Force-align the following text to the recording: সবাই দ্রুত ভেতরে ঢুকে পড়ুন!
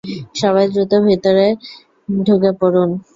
সবাই 0.41 0.65
দ্রুত 0.71 0.93
ভেতরে 1.05 1.45
ঢুকে 2.19 2.51
পড়ুন! 2.59 2.89